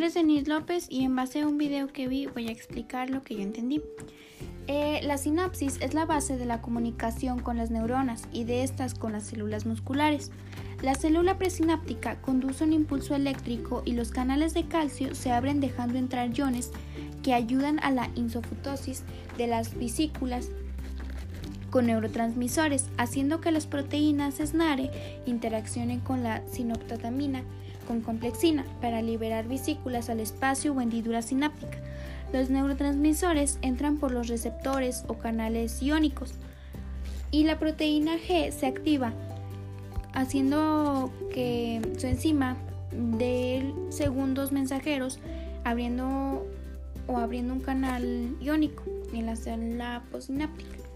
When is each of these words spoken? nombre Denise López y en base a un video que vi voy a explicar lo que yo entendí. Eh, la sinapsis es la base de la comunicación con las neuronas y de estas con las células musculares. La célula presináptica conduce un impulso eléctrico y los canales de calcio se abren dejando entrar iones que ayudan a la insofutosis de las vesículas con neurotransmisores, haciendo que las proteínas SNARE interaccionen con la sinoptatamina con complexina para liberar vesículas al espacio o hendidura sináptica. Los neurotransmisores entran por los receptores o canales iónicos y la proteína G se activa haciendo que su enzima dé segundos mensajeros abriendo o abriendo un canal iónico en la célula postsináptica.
nombre 0.00 0.18
Denise 0.18 0.48
López 0.48 0.86
y 0.88 1.04
en 1.04 1.14
base 1.14 1.42
a 1.42 1.46
un 1.46 1.58
video 1.58 1.88
que 1.88 2.08
vi 2.08 2.24
voy 2.24 2.48
a 2.48 2.52
explicar 2.52 3.10
lo 3.10 3.22
que 3.22 3.34
yo 3.34 3.42
entendí. 3.42 3.82
Eh, 4.66 5.00
la 5.02 5.18
sinapsis 5.18 5.76
es 5.82 5.92
la 5.92 6.06
base 6.06 6.38
de 6.38 6.46
la 6.46 6.62
comunicación 6.62 7.40
con 7.40 7.58
las 7.58 7.70
neuronas 7.70 8.26
y 8.32 8.44
de 8.44 8.62
estas 8.62 8.94
con 8.94 9.12
las 9.12 9.24
células 9.24 9.66
musculares. 9.66 10.30
La 10.80 10.94
célula 10.94 11.36
presináptica 11.36 12.18
conduce 12.22 12.64
un 12.64 12.72
impulso 12.72 13.14
eléctrico 13.14 13.82
y 13.84 13.92
los 13.92 14.10
canales 14.10 14.54
de 14.54 14.66
calcio 14.66 15.14
se 15.14 15.32
abren 15.32 15.60
dejando 15.60 15.98
entrar 15.98 16.30
iones 16.32 16.70
que 17.22 17.34
ayudan 17.34 17.78
a 17.80 17.90
la 17.90 18.08
insofutosis 18.14 19.02
de 19.36 19.48
las 19.48 19.78
vesículas 19.78 20.48
con 21.70 21.86
neurotransmisores, 21.86 22.86
haciendo 22.98 23.40
que 23.40 23.52
las 23.52 23.66
proteínas 23.66 24.36
SNARE 24.36 24.90
interaccionen 25.26 26.00
con 26.00 26.22
la 26.22 26.42
sinoptatamina 26.50 27.42
con 27.86 28.02
complexina 28.02 28.64
para 28.80 29.02
liberar 29.02 29.48
vesículas 29.48 30.10
al 30.10 30.20
espacio 30.20 30.72
o 30.72 30.80
hendidura 30.80 31.22
sináptica. 31.22 31.78
Los 32.32 32.50
neurotransmisores 32.50 33.58
entran 33.62 33.98
por 33.98 34.12
los 34.12 34.28
receptores 34.28 35.04
o 35.08 35.14
canales 35.14 35.82
iónicos 35.82 36.34
y 37.32 37.44
la 37.44 37.58
proteína 37.58 38.12
G 38.16 38.52
se 38.52 38.66
activa 38.66 39.12
haciendo 40.12 41.12
que 41.32 41.80
su 41.98 42.06
enzima 42.06 42.56
dé 42.92 43.74
segundos 43.90 44.52
mensajeros 44.52 45.18
abriendo 45.64 46.46
o 47.06 47.18
abriendo 47.18 47.54
un 47.54 47.60
canal 47.60 48.36
iónico 48.40 48.84
en 49.12 49.26
la 49.26 49.36
célula 49.36 50.02
postsináptica. 50.10 50.89